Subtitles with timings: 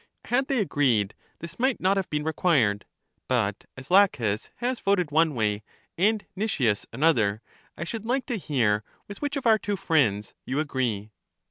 [0.25, 2.85] Had they agreed, this might not have been required.
[3.27, 5.61] But as Laches has voted one way
[5.95, 7.43] and Nicias another,
[7.77, 11.11] I should like to hear with which of our two friends you agree.